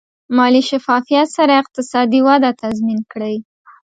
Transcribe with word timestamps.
مالي 0.35 0.61
شفافیت 0.69 1.27
سره 1.37 1.53
اقتصادي 1.61 2.19
وده 2.27 2.51
تضمین 2.61 2.99
کړئ. 3.11 3.35